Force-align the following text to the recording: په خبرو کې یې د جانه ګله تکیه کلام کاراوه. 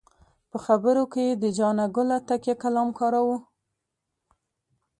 په 0.51 0.57
خبرو 0.65 1.03
کې 1.13 1.21
یې 1.27 1.35
د 1.43 1.45
جانه 1.57 1.85
ګله 1.95 2.17
تکیه 2.27 2.55
کلام 2.63 2.89
کاراوه. 2.99 3.37